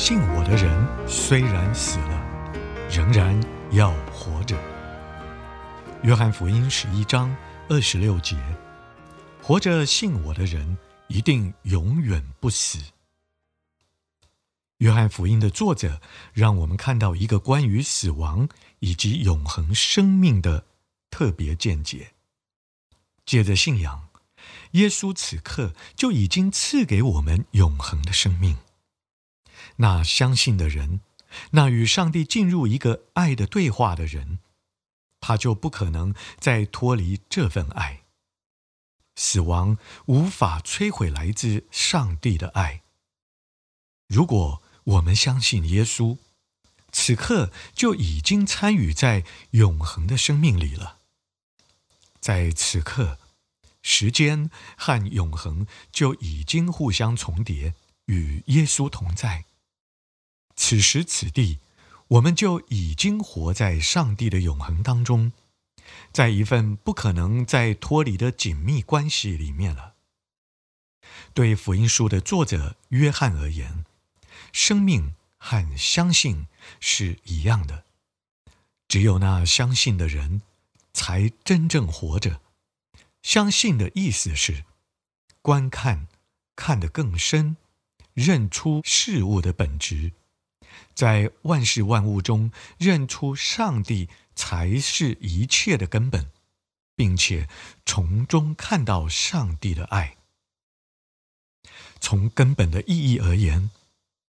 [0.00, 2.52] 信我的人虽然死了，
[2.88, 3.36] 仍然
[3.72, 4.56] 要活着。
[6.04, 7.36] 约翰福音十一章
[7.68, 8.36] 二十六节：
[9.42, 12.78] 活着信我的人一定永远不死。
[14.76, 16.00] 约翰福音的作者
[16.32, 20.64] 让我们看到一个关于死亡以及永恒生命的
[21.10, 22.12] 特别见解。
[23.26, 24.06] 借着信仰，
[24.70, 28.56] 耶稣此刻就已经赐给我们永恒的生命。
[29.78, 31.00] 那相信的人，
[31.50, 34.38] 那与上帝进入一个爱的对话的人，
[35.20, 38.02] 他就不可能再脱离这份爱。
[39.16, 42.82] 死亡无法摧毁来自上帝的爱。
[44.06, 46.18] 如果我们相信耶稣，
[46.92, 50.98] 此刻就已经参与在永恒的生命里了。
[52.20, 53.18] 在此刻，
[53.82, 57.74] 时间和永恒就已经互相重叠，
[58.06, 59.44] 与耶稣同在。
[60.60, 61.60] 此时此地，
[62.08, 65.32] 我们就已经活在上帝的永恒当中，
[66.12, 69.94] 在一份不可能再脱离的紧密关系里面了。
[71.32, 73.84] 对福音书的作者约翰而言，
[74.52, 76.48] 生命和相信
[76.80, 77.84] 是一样的。
[78.88, 80.42] 只有那相信的人，
[80.92, 82.40] 才真正活着。
[83.22, 84.64] 相信的意思是
[85.40, 86.08] 观看，
[86.56, 87.56] 看得更深，
[88.12, 90.12] 认出事物的本质。
[90.94, 96.30] 在万事万物中认出上帝才是一切的根本，
[96.94, 97.48] 并且
[97.86, 100.16] 从中看到上帝的爱。
[102.00, 103.70] 从根本的意义而言，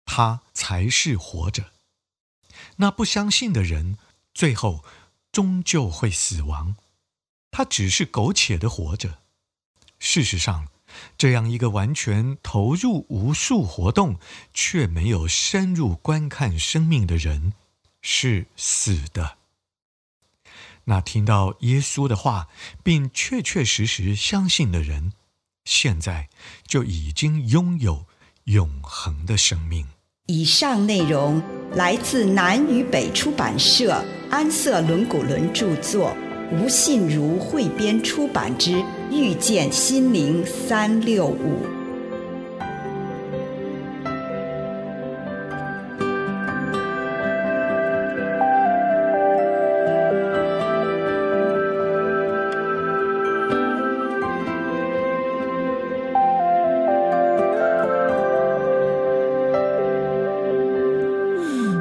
[0.05, 1.73] 他才是活着。
[2.77, 3.99] 那不相信的人，
[4.33, 4.85] 最后
[5.33, 6.77] 终究会死亡。
[7.51, 9.19] 他只是苟且的活着。
[9.99, 10.69] 事实上，
[11.19, 14.17] 这样一个完全投入无数活动，
[14.53, 17.53] 却没有深入观看生命的人，
[18.03, 19.37] 是死的。
[20.85, 22.49] 那听到耶稣的话，
[22.83, 25.13] 并确确实实相信的人，
[25.65, 26.29] 现在
[26.67, 28.07] 就已经拥有
[28.45, 29.87] 永恒的生命。
[30.27, 31.43] 以上内容
[31.73, 36.17] 来自南与北出版社安瑟伦古伦著作。
[36.53, 38.77] 吴信如汇编出版之
[39.11, 41.63] 《遇见心灵三六五》。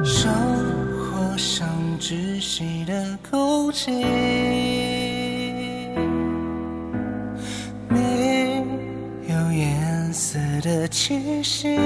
[0.04, 0.30] 烧
[0.96, 4.75] 火上窒息的空气。
[11.06, 11.78] 的气息，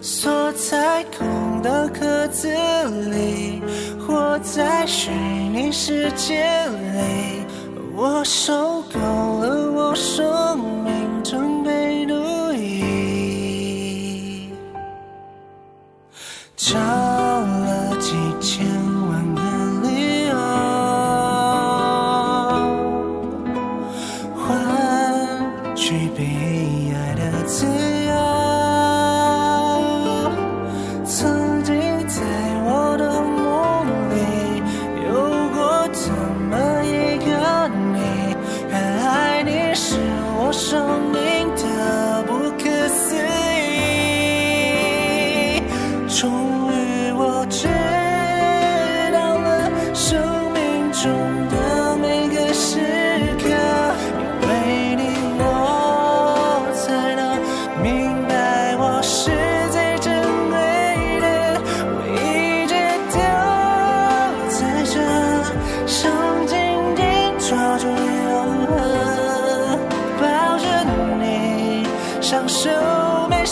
[0.00, 2.48] 锁在空的壳子
[3.10, 3.60] 里，
[3.98, 7.44] 活在虚拟世界里。
[7.94, 9.00] 我受够
[9.40, 14.50] 了，我生命正被奴役。
[72.32, 72.70] 享受
[73.28, 73.44] 被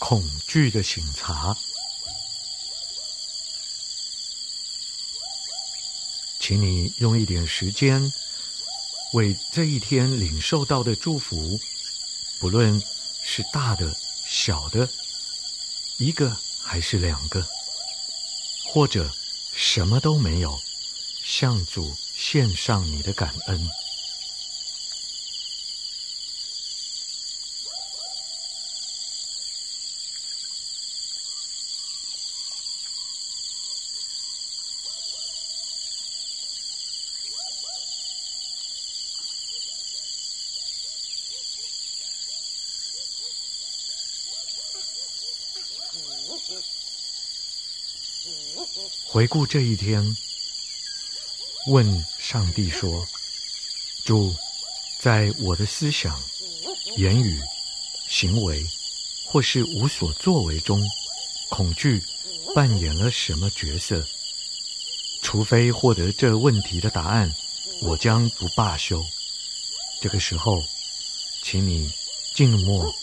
[0.00, 1.56] 恐惧的醒察。
[6.40, 8.12] 请你用一点时间，
[9.12, 11.60] 为这一天领受到的祝福，
[12.40, 12.82] 不论
[13.22, 13.94] 是大的、
[14.26, 14.88] 小的，
[15.98, 17.46] 一个还是两个，
[18.66, 19.12] 或者
[19.54, 20.58] 什么都没有，
[21.22, 23.70] 向主献上你的感恩。
[49.06, 50.16] 回顾这一天，
[51.66, 53.06] 问上帝说
[54.04, 54.34] ：“主，
[55.00, 56.22] 在我的思想、
[56.96, 57.40] 言语、
[58.08, 58.64] 行为，
[59.26, 60.80] 或是无所作为中，
[61.48, 62.02] 恐惧
[62.54, 64.06] 扮演了什么角色？
[65.22, 67.34] 除非获得这问题的答案，
[67.82, 69.04] 我将不罢休。
[70.00, 70.62] 这个时候，
[71.42, 71.92] 请你
[72.34, 72.94] 静默。”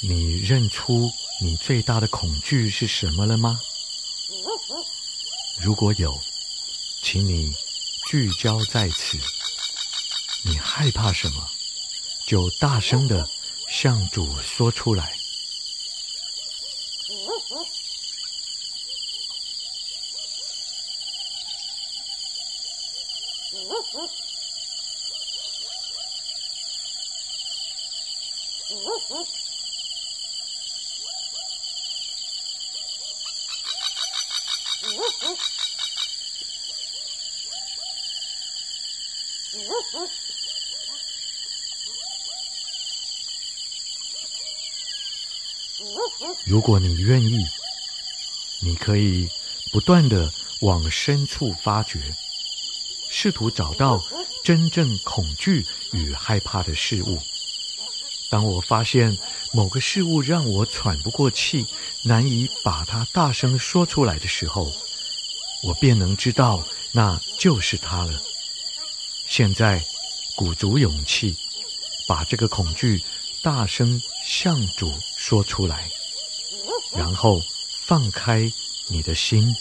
[0.00, 1.10] 你认出
[1.40, 3.60] 你最大的恐惧是什么了吗？
[5.58, 6.20] 如果有，
[7.02, 7.52] 请你
[8.08, 9.18] 聚焦在此。
[10.42, 11.48] 你害怕什么？
[12.26, 13.28] 就大声的
[13.66, 15.15] 向主说出来。
[46.44, 47.44] 如果你愿意，
[48.60, 49.28] 你可以
[49.72, 52.00] 不断地往深处发掘，
[53.10, 54.02] 试图找到
[54.42, 57.20] 真正恐惧与害怕的事物。
[58.30, 59.16] 当我发现
[59.52, 61.66] 某个事物让我喘不过气，
[62.02, 64.72] 难以把它大声说出来的时候，
[65.62, 68.20] 我便能知道那就是它了。
[69.28, 69.84] 现在，
[70.34, 71.36] 鼓足勇气，
[72.06, 73.02] 把这个恐惧
[73.46, 75.88] 大声向主说出来，
[76.96, 77.40] 然后
[77.84, 78.50] 放开
[78.88, 79.54] 你的心，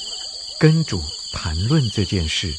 [0.60, 2.51] 跟主谈论这件事。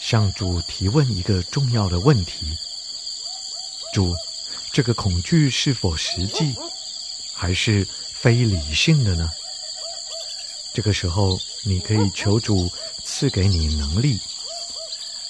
[0.00, 2.46] 向主提问一个重要的问题：
[3.92, 4.14] 主，
[4.72, 6.54] 这个恐惧是否实际，
[7.34, 9.28] 还是非理性的呢？
[10.72, 12.70] 这个时候，你可以求主
[13.06, 14.20] 赐给你能力，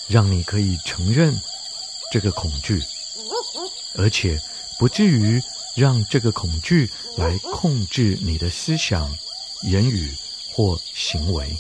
[0.09, 1.39] 让你可以承认
[2.11, 2.83] 这个恐惧，
[3.95, 4.41] 而且
[4.79, 5.41] 不至于
[5.77, 9.15] 让这个恐惧来控制你的思想、
[9.63, 10.17] 言语
[10.53, 11.57] 或行为。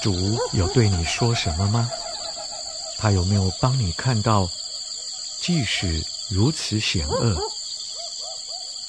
[0.00, 0.14] 主
[0.52, 1.90] 有对你说什么吗？
[2.98, 4.48] 他有没有帮你看到
[5.40, 7.36] 即使如此险恶，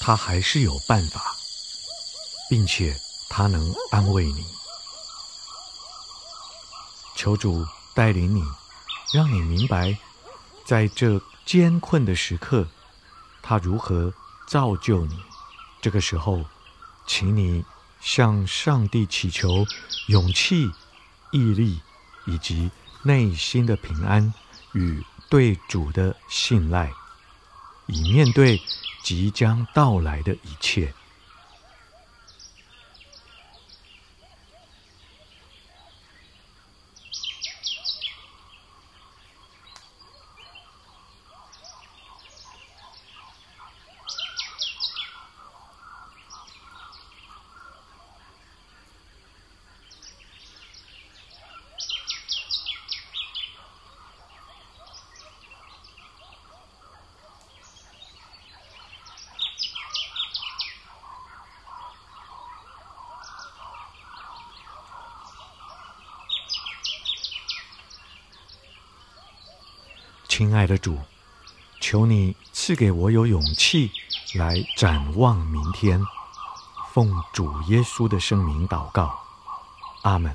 [0.00, 1.36] 他还是有办法，
[2.48, 2.98] 并且
[3.28, 4.44] 他能安慰你。
[7.14, 8.42] 求主带领你，
[9.12, 9.96] 让你明白，
[10.64, 12.68] 在这艰困的时刻，
[13.42, 14.12] 他如何
[14.46, 15.16] 造就你。
[15.80, 16.44] 这个时候，
[17.06, 17.64] 请你
[18.00, 19.66] 向上帝祈求
[20.08, 20.70] 勇气、
[21.32, 21.80] 毅力
[22.26, 22.70] 以及
[23.02, 24.32] 内心的平安
[24.72, 26.92] 与对主的信赖，
[27.86, 28.60] 以面对
[29.02, 30.94] 即将到来的一切。
[70.34, 70.98] 亲爱的主，
[71.78, 73.90] 求你赐给我有勇气
[74.34, 76.02] 来展望明天。
[76.94, 79.14] 奉主耶稣的圣名祷告，
[80.00, 80.34] 阿门。